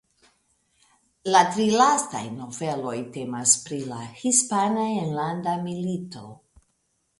[1.35, 6.27] La tri lastaj noveloj temas pri la Hispana Enlanda Milito.